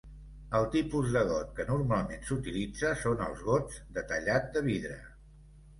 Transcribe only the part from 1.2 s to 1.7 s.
got que